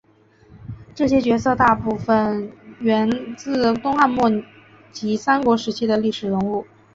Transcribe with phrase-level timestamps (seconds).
[0.95, 4.31] 这些角色大部份源自东汉末
[4.91, 6.65] 及三国时期的历史人物。